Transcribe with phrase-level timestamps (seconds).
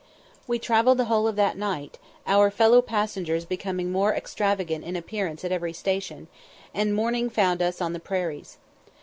[0.47, 5.45] We travelled the whole of that night, our fellow passengers becoming more extravagant in appearance
[5.45, 6.27] at every station,
[6.73, 8.57] and morning found us on the prairies.